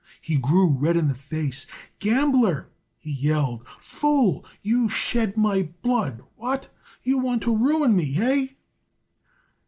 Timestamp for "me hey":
7.95-8.57